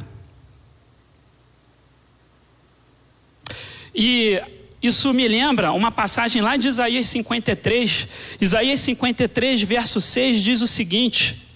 [3.93, 4.41] E
[4.82, 8.08] isso me lembra uma passagem lá de Isaías 53.
[8.39, 11.48] Isaías 53, verso 6 diz o seguinte: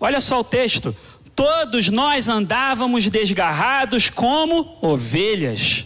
[0.00, 0.96] Olha só o texto.
[1.42, 5.84] Todos nós andávamos desgarrados como ovelhas,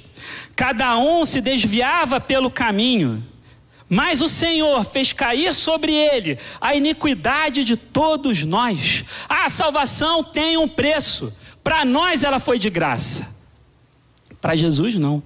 [0.55, 3.27] cada um se desviava pelo caminho,
[3.89, 9.03] mas o Senhor fez cair sobre ele a iniquidade de todos nós.
[9.27, 13.27] A salvação tem um preço, para nós ela foi de graça,
[14.43, 15.23] para Jesus não.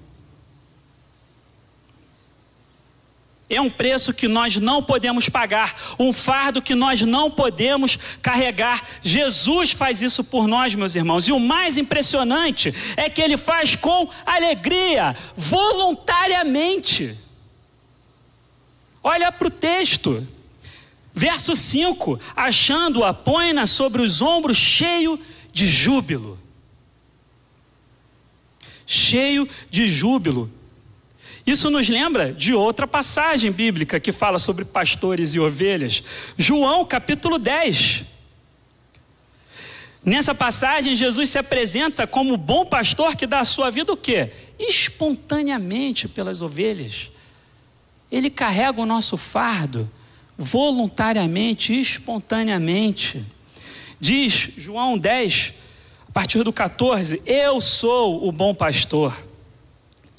[3.51, 8.87] É um preço que nós não podemos pagar, um fardo que nós não podemos carregar.
[9.03, 13.75] Jesus faz isso por nós, meus irmãos, e o mais impressionante é que ele faz
[13.75, 17.19] com alegria, voluntariamente.
[19.03, 20.25] Olha para o texto,
[21.13, 25.19] verso 5: achando-a, põe-na sobre os ombros, cheio
[25.53, 26.39] de júbilo.
[28.87, 30.60] Cheio de júbilo.
[31.51, 36.01] Isso nos lembra de outra passagem bíblica que fala sobre pastores e ovelhas.
[36.37, 38.05] João capítulo 10.
[40.05, 44.31] Nessa passagem, Jesus se apresenta como bom pastor que dá a sua vida o quê?
[44.61, 47.11] Espontaneamente pelas ovelhas.
[48.13, 49.91] Ele carrega o nosso fardo
[50.39, 53.27] voluntariamente, espontaneamente.
[53.99, 55.53] Diz João 10,
[56.09, 59.30] a partir do 14: Eu sou o bom pastor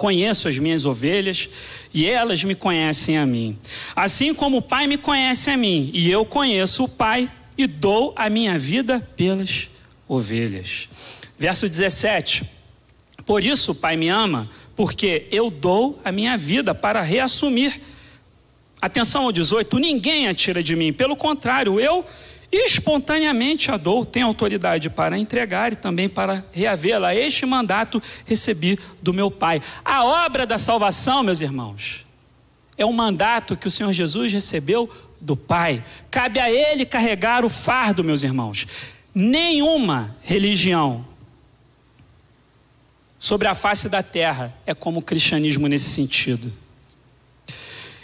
[0.02, 1.48] conheço as minhas ovelhas
[1.94, 3.56] e elas me conhecem a mim.
[3.96, 8.12] Assim como o Pai me conhece a mim e eu conheço o Pai e dou
[8.16, 9.70] a minha vida pelas
[10.08, 10.90] ovelhas.
[11.38, 12.44] Verso 17:
[13.28, 17.80] Por isso o Pai me ama, porque eu dou a minha vida para reassumir.
[18.82, 22.04] Atenção ao 18: ninguém a tira de mim, pelo contrário, eu
[22.52, 27.16] espontaneamente a dou, tem autoridade para entregar e também para reavê-la.
[27.16, 29.62] Este mandato recebi do meu Pai.
[29.86, 32.06] A obra da salvação, meus irmãos,
[32.78, 34.90] é um mandato que o Senhor Jesus recebeu
[35.22, 35.84] do Pai.
[36.10, 38.68] Cabe a Ele carregar o fardo, meus irmãos.
[39.14, 41.06] Nenhuma religião
[43.20, 46.52] sobre a face da terra é como o cristianismo nesse sentido.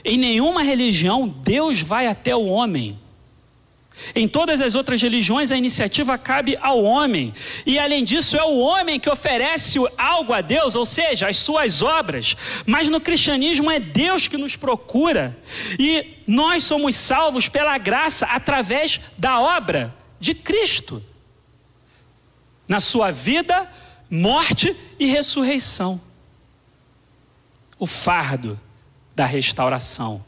[0.05, 2.97] Em nenhuma religião Deus vai até o homem.
[4.15, 7.33] Em todas as outras religiões, a iniciativa cabe ao homem.
[7.65, 11.81] E além disso, é o homem que oferece algo a Deus, ou seja, as suas
[11.81, 12.36] obras.
[12.65, 15.38] Mas no cristianismo é Deus que nos procura.
[15.79, 21.03] E nós somos salvos pela graça através da obra de Cristo.
[22.67, 23.69] Na sua vida,
[24.10, 26.01] morte e ressurreição.
[27.79, 28.60] O fardo
[29.15, 30.23] da restauração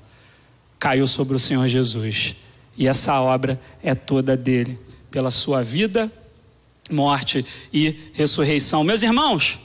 [0.79, 2.36] caiu sobre o Senhor Jesus.
[2.79, 4.79] E essa obra é toda dele,
[5.11, 6.09] pela sua vida,
[6.89, 8.85] morte e ressurreição.
[8.85, 9.59] Meus irmãos,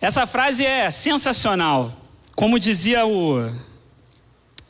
[0.00, 1.94] essa frase é sensacional.
[2.34, 3.52] Como dizia o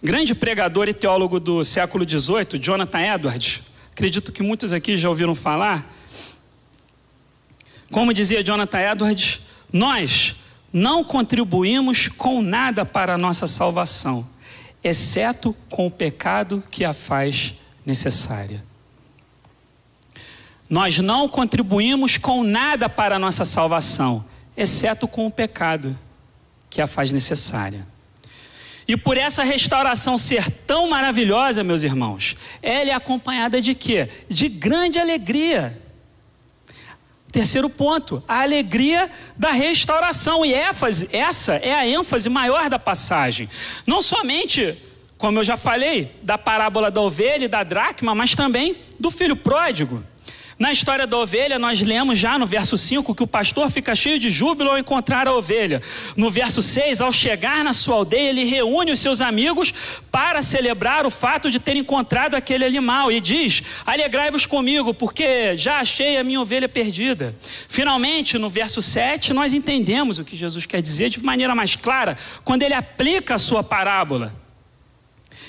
[0.02, 3.60] grande pregador e teólogo do século XVIII, Jonathan Edwards,
[3.92, 5.94] acredito que muitos aqui já ouviram falar.
[7.92, 10.34] Como dizia Jonathan Edwards, nós
[10.72, 14.28] não contribuímos com nada para a nossa salvação
[14.82, 18.62] exceto com o pecado que a faz necessária.
[20.68, 24.24] Nós não contribuímos com nada para a nossa salvação,
[24.56, 25.98] exceto com o pecado
[26.68, 27.86] que a faz necessária.
[28.86, 34.08] E por essa restauração ser tão maravilhosa, meus irmãos, ela é acompanhada de quê?
[34.28, 35.82] De grande alegria.
[37.30, 40.44] Terceiro ponto, a alegria da restauração.
[40.44, 43.48] E ênfase, essa é a ênfase maior da passagem.
[43.86, 44.76] Não somente,
[45.18, 49.36] como eu já falei, da parábola da ovelha e da dracma, mas também do filho
[49.36, 50.02] pródigo.
[50.58, 54.18] Na história da ovelha, nós lemos já no verso 5 que o pastor fica cheio
[54.18, 55.80] de júbilo ao encontrar a ovelha.
[56.16, 59.72] No verso 6, ao chegar na sua aldeia, ele reúne os seus amigos
[60.10, 65.78] para celebrar o fato de ter encontrado aquele animal e diz: Alegrai-vos comigo, porque já
[65.78, 67.36] achei a minha ovelha perdida.
[67.68, 72.18] Finalmente, no verso 7, nós entendemos o que Jesus quer dizer de maneira mais clara
[72.44, 74.47] quando ele aplica a sua parábola.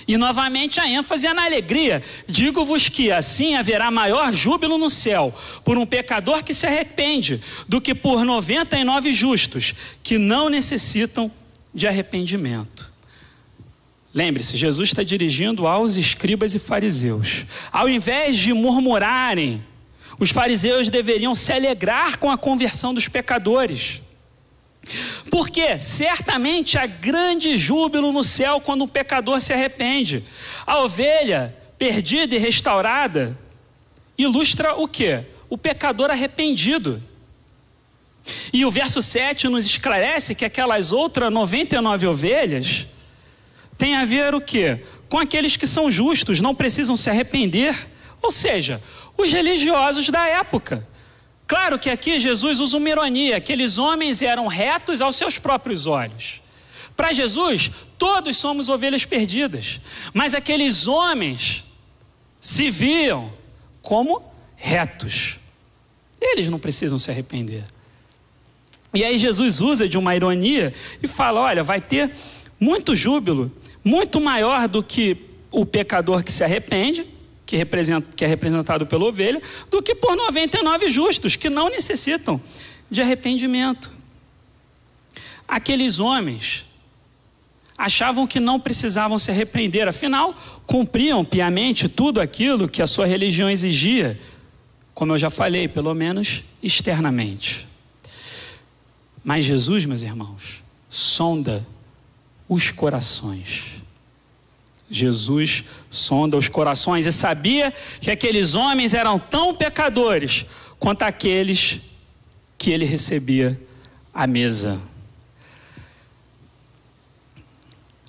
[0.10, 2.02] E novamente a ênfase é na alegria.
[2.26, 5.32] Digo-vos que assim haverá maior júbilo no céu
[5.64, 11.32] por um pecador que se arrepende do que por 99 justos que não necessitam
[11.72, 12.90] de arrependimento.
[14.12, 17.46] Lembre-se, Jesus está dirigindo aos escribas e fariseus.
[17.72, 19.64] Ao invés de murmurarem,
[20.18, 24.02] os fariseus deveriam se alegrar com a conversão dos pecadores.
[25.30, 30.24] Porque certamente há grande júbilo no céu quando um pecador se arrepende.
[30.66, 33.38] A ovelha perdida e restaurada
[34.18, 35.24] ilustra o que?
[35.50, 37.02] O pecador arrependido.
[38.52, 42.86] E o verso 7 nos esclarece que aquelas outras 99 ovelhas
[43.78, 44.80] têm a ver o que?
[45.08, 47.76] Com aqueles que são justos, não precisam se arrepender.
[48.22, 48.82] Ou seja,
[49.18, 50.88] os religiosos da época
[51.50, 56.40] Claro que aqui Jesus usa uma ironia: aqueles homens eram retos aos seus próprios olhos.
[56.96, 59.82] Para Jesus, todos somos ovelhas perdidas,
[60.14, 61.66] mas aqueles homens
[62.40, 63.34] se viam
[63.82, 64.22] como
[64.56, 65.38] retos.
[66.22, 67.64] Eles não precisam se arrepender.
[68.94, 72.12] E aí Jesus usa de uma ironia e fala: olha, vai ter
[72.60, 73.52] muito júbilo,
[73.84, 75.18] muito maior do que
[75.50, 77.08] o pecador que se arrepende,
[77.50, 82.40] que, representa, que é representado pela ovelha, do que por 99 justos, que não necessitam
[82.92, 83.90] de arrependimento.
[85.48, 86.64] Aqueles homens
[87.76, 90.36] achavam que não precisavam se arrepender, afinal,
[90.68, 94.20] cumpriam piamente tudo aquilo que a sua religião exigia,
[94.94, 97.68] como eu já falei, pelo menos externamente.
[99.24, 101.66] Mas Jesus, meus irmãos, sonda
[102.48, 103.79] os corações.
[104.90, 107.72] Jesus sonda os corações e sabia
[108.02, 110.46] que aqueles homens eram tão pecadores
[110.80, 111.80] quanto aqueles
[112.58, 113.60] que ele recebia
[114.14, 114.82] à mesa.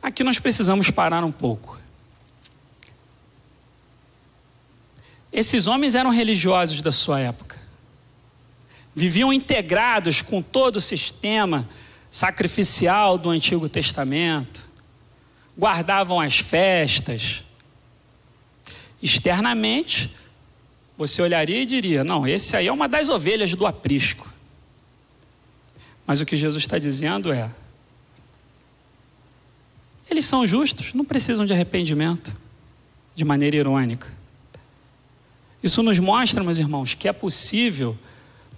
[0.03, 1.79] Aqui nós precisamos parar um pouco.
[5.33, 7.59] Esses homens eram religiosos da sua época.
[8.95, 11.69] Viviam integrados com todo o sistema
[12.11, 14.70] sacrificial do Antigo Testamento
[15.59, 17.43] guardavam as festas.
[19.03, 20.15] Externamente,
[20.97, 24.29] você olharia e diria: não, esse aí é uma das ovelhas do aprisco.
[26.07, 27.51] Mas o que Jesus está dizendo é:
[30.11, 32.37] eles são justos, não precisam de arrependimento,
[33.15, 34.13] de maneira irônica.
[35.63, 37.97] Isso nos mostra, meus irmãos, que é possível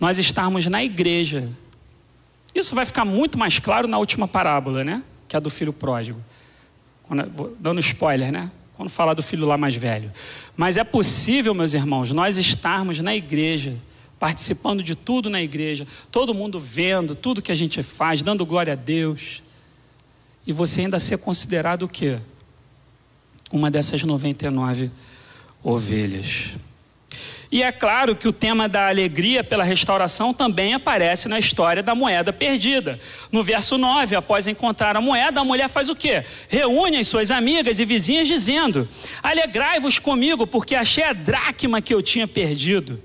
[0.00, 1.48] nós estarmos na igreja.
[2.54, 5.02] Isso vai ficar muito mais claro na última parábola, né?
[5.28, 6.20] Que é a do filho pródigo.
[7.60, 8.50] Dando spoiler, né?
[8.82, 10.10] quando falar do filho lá mais velho.
[10.56, 13.76] Mas é possível, meus irmãos, nós estarmos na igreja,
[14.18, 18.72] participando de tudo na igreja, todo mundo vendo tudo que a gente faz, dando glória
[18.72, 19.40] a Deus,
[20.44, 22.18] e você ainda ser considerado o quê?
[23.52, 24.90] Uma dessas 99
[25.62, 26.50] ovelhas.
[27.52, 31.94] E é claro que o tema da alegria pela restauração também aparece na história da
[31.94, 32.98] moeda perdida.
[33.30, 36.24] No verso 9, após encontrar a moeda, a mulher faz o quê?
[36.48, 38.88] Reúne as suas amigas e vizinhas dizendo:
[39.22, 42.98] Alegrai-vos comigo, porque achei a dracma que eu tinha perdido.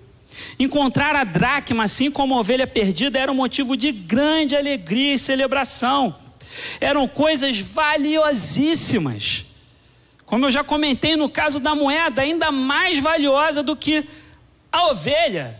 [0.57, 5.19] Encontrar a dracma, assim como a ovelha perdida, era um motivo de grande alegria e
[5.19, 6.15] celebração.
[6.79, 9.45] Eram coisas valiosíssimas.
[10.25, 14.05] Como eu já comentei no caso da moeda, ainda mais valiosa do que
[14.71, 15.59] a ovelha.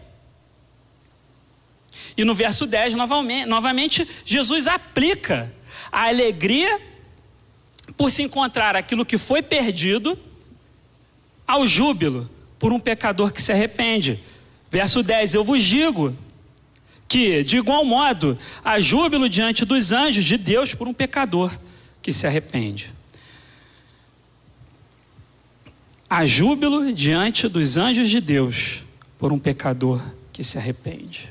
[2.16, 2.96] E no verso 10,
[3.48, 5.54] novamente, Jesus aplica
[5.92, 6.82] a alegria
[7.96, 10.20] por se encontrar aquilo que foi perdido
[11.46, 12.30] ao júbilo
[12.60, 14.20] por um pecador que se arrepende.
[14.70, 16.16] Verso 10: Eu vos digo
[17.08, 21.58] que, de igual modo, há júbilo diante dos anjos de Deus por um pecador
[22.02, 22.92] que se arrepende.
[26.10, 28.87] Há júbilo diante dos anjos de Deus
[29.18, 30.02] por um pecador
[30.32, 31.30] que se arrepende.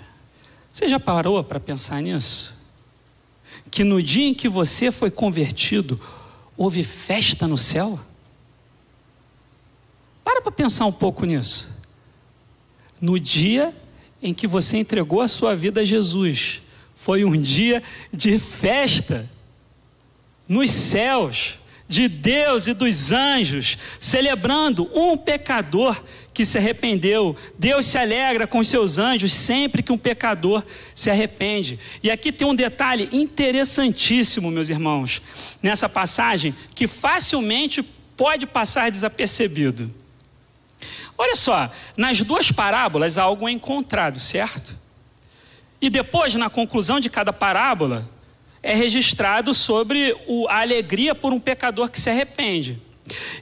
[0.73, 2.55] Você já parou para pensar nisso?
[3.71, 6.01] Que no dia em que você foi convertido,
[6.57, 7.99] houve festa no céu?
[10.23, 11.75] Para para pensar um pouco nisso.
[13.01, 13.75] No dia
[14.23, 16.63] em que você entregou a sua vida a Jesus,
[16.95, 17.83] foi um dia
[18.13, 19.31] de festa
[20.49, 21.59] nos céus
[21.89, 26.03] de Deus e dos anjos, celebrando um pecador
[26.35, 27.37] que se arrependeu.
[27.59, 30.65] Deus se alegra com seus anjos sempre que um pecador
[30.95, 31.79] se arrepende.
[32.03, 35.23] E aqui tem um detalhe interessantíssimo, meus irmãos,
[35.63, 37.83] nessa passagem, que facilmente
[38.17, 39.93] pode passar desapercebido.
[41.17, 44.77] Olha só, nas duas parábolas algo é encontrado, certo?
[45.81, 48.09] E depois, na conclusão de cada parábola,
[48.67, 52.83] é registrado sobre o, a alegria por um pecador que se arrepende.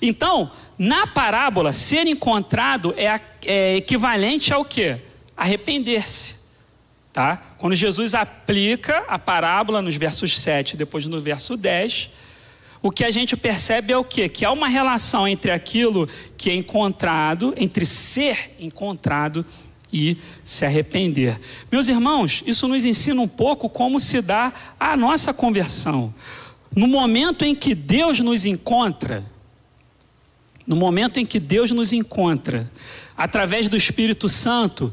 [0.03, 4.99] Então, na parábola, ser encontrado é, é equivalente ao que?
[5.35, 6.35] Arrepender-se.
[7.11, 7.39] Tá?
[7.57, 12.11] Quando Jesus aplica a parábola nos versos 7 e depois no verso 10,
[12.83, 14.29] o que a gente percebe é o quê?
[14.29, 16.07] Que há uma relação entre aquilo
[16.37, 19.47] que é encontrado, entre ser encontrado
[19.95, 21.39] e se arrepender.
[21.71, 26.13] Meus irmãos, isso nos ensina um pouco como se dá a nossa conversão.
[26.75, 29.25] No momento em que Deus nos encontra,
[30.67, 32.69] no momento em que Deus nos encontra,
[33.17, 34.93] através do Espírito Santo,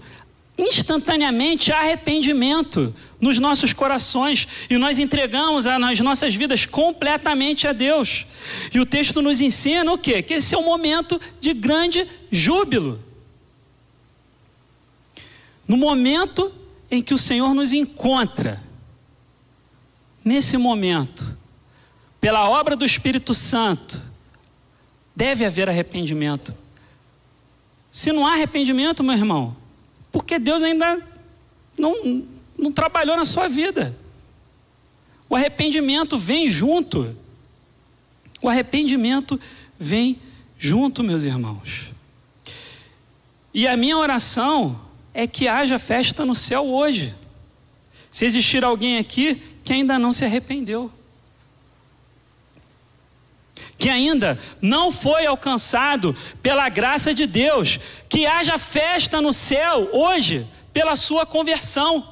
[0.56, 8.28] instantaneamente há arrependimento nos nossos corações e nós entregamos as nossas vidas completamente a Deus.
[8.72, 10.22] E o texto nos ensina o quê?
[10.22, 13.11] Que esse é um momento de grande júbilo.
[15.72, 16.54] No momento
[16.92, 18.62] em que o Senhor nos encontra,
[20.22, 21.26] nesse momento,
[22.20, 24.02] pela obra do Espírito Santo,
[25.16, 26.54] deve haver arrependimento.
[27.90, 29.56] Se não há arrependimento, meu irmão,
[30.12, 31.02] porque Deus ainda
[31.78, 32.26] não,
[32.58, 33.98] não trabalhou na sua vida.
[35.30, 37.16] O arrependimento vem junto.
[38.42, 39.40] O arrependimento
[39.80, 40.20] vem
[40.58, 41.90] junto, meus irmãos.
[43.54, 47.14] E a minha oração é que haja festa no céu hoje.
[48.10, 50.92] Se existir alguém aqui que ainda não se arrependeu,
[53.78, 60.46] que ainda não foi alcançado pela graça de Deus, que haja festa no céu hoje
[60.72, 62.08] pela sua conversão.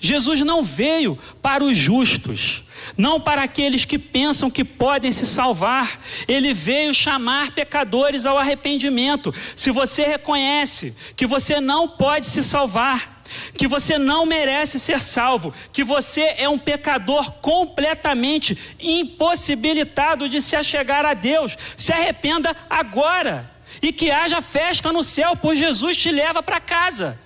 [0.00, 2.64] Jesus não veio para os justos,
[2.96, 6.00] não para aqueles que pensam que podem se salvar.
[6.26, 9.32] Ele veio chamar pecadores ao arrependimento.
[9.54, 13.22] Se você reconhece que você não pode se salvar,
[13.56, 20.56] que você não merece ser salvo, que você é um pecador completamente impossibilitado de se
[20.56, 23.50] achegar a Deus, se arrependa agora
[23.82, 27.20] e que haja festa no céu, pois Jesus te leva para casa.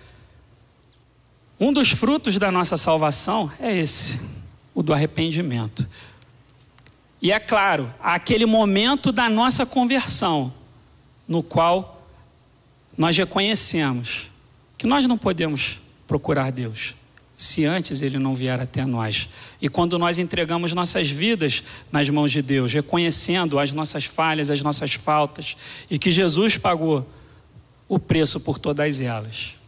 [1.65, 4.21] Um dos frutos da nossa salvação é esse
[4.75, 5.89] o do arrependimento.
[7.23, 10.53] E é claro, aquele momento da nossa conversão,
[11.27, 12.07] no qual
[12.99, 14.29] nós reconhecemos
[14.77, 16.95] que nós não podemos procurar Deus
[17.35, 19.27] se antes ele não vier até nós.
[19.59, 24.61] E quando nós entregamos nossas vidas nas mãos de Deus, reconhecendo as nossas falhas, as
[24.61, 25.57] nossas faltas,
[25.89, 27.09] e que Jesus pagou
[27.89, 29.64] o preço por todas elas.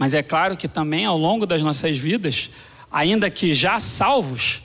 [0.00, 2.48] Mas é claro que também ao longo das nossas vidas,
[2.90, 4.62] ainda que já salvos,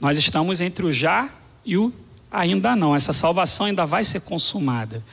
[0.00, 1.28] Nós estamos entre o já
[1.62, 1.92] e o
[2.30, 2.96] ainda não.
[2.96, 5.04] Essa salvação ainda vai ser consumada.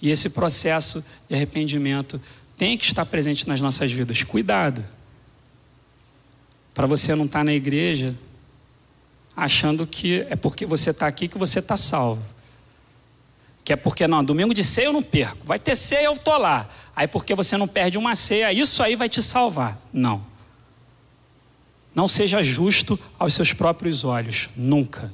[0.00, 2.20] E esse processo de arrependimento
[2.56, 4.22] tem que estar presente nas nossas vidas.
[4.22, 4.84] Cuidado.
[6.72, 8.14] Para você não estar na igreja
[9.36, 12.22] achando que é porque você está aqui que você está salvo.
[13.68, 15.44] Que é porque, não, domingo de ceia eu não perco.
[15.44, 16.66] Vai ter ceia, eu estou lá.
[16.96, 19.78] Aí porque você não perde uma ceia, isso aí vai te salvar.
[19.92, 20.24] Não.
[21.94, 24.48] Não seja justo aos seus próprios olhos.
[24.56, 25.12] Nunca.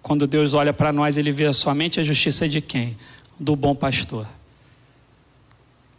[0.00, 2.96] Quando Deus olha para nós, Ele vê somente a justiça de quem?
[3.38, 4.26] Do bom pastor.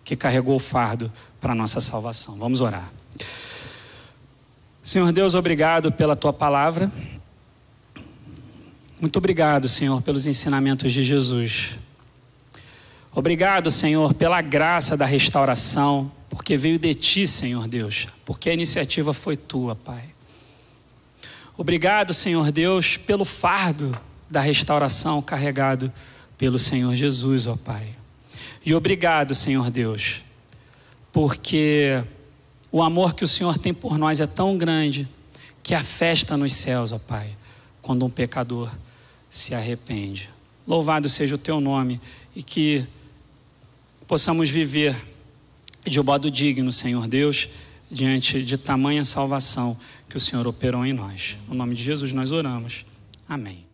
[0.03, 2.39] Que carregou o fardo para nossa salvação.
[2.39, 2.91] Vamos orar.
[4.81, 6.91] Senhor Deus, obrigado pela tua palavra.
[9.03, 11.71] Muito obrigado, Senhor, pelos ensinamentos de Jesus.
[13.13, 19.11] Obrigado, Senhor, pela graça da restauração, porque veio de ti, Senhor Deus, porque a iniciativa
[19.11, 20.05] foi tua, Pai.
[21.57, 23.93] Obrigado, Senhor Deus, pelo fardo
[24.29, 25.91] da restauração carregado
[26.37, 27.89] pelo Senhor Jesus, ó Pai.
[28.65, 30.21] E obrigado, Senhor Deus,
[31.11, 32.01] porque
[32.71, 35.09] o amor que o Senhor tem por nós é tão grande
[35.61, 37.35] que a festa nos céus, ó Pai,
[37.81, 38.71] quando um pecador
[39.33, 40.29] se arrepende.
[40.65, 41.99] Louvado seja o teu nome
[42.35, 42.85] e que
[44.07, 44.95] possamos viver
[45.83, 47.49] de modo digno, Senhor Deus,
[47.89, 49.75] diante de tamanha salvação
[50.07, 51.35] que o Senhor operou em nós.
[51.47, 52.85] No nome de Jesus nós oramos.
[53.27, 53.72] Amém.